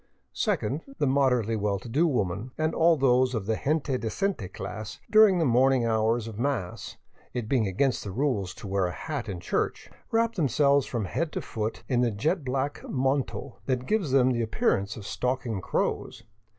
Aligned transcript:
Second: 0.33 0.81
The 0.97 1.05
moderately 1.05 1.55
well 1.55 1.77
to 1.77 1.87
do 1.87 2.07
woman— 2.07 2.49
and 2.57 2.73
all 2.73 2.97
those 2.97 3.35
of 3.35 3.45
the" 3.45 3.61
gente 3.65 3.99
decente" 3.99 4.51
class 4.53 4.97
during 5.11 5.37
the 5.37 5.45
morning 5.45 5.85
hours 5.85 6.27
of 6.27 6.39
mass; 6.39 6.97
it 7.33 7.47
being 7.47 7.67
against 7.67 8.03
the 8.03 8.09
rules 8.09 8.55
to 8.55 8.67
wear 8.67 8.87
a 8.87 8.91
hat 8.91 9.29
in 9.29 9.39
church— 9.39 9.91
wrap 10.11 10.33
them 10.33 10.47
selves 10.49 10.87
from 10.87 11.05
head 11.05 11.31
to 11.33 11.39
foot 11.43 11.83
in 11.87 12.01
the 12.01 12.09
jet 12.09 12.43
black 12.43 12.81
manto 12.89 13.59
that 13.67 13.85
gives 13.85 14.09
them 14.09 14.31
the 14.31 14.41
ap 14.41 14.49
pearance 14.53 14.97
of 14.97 15.05
stalking 15.05 15.61
crows. 15.61 16.23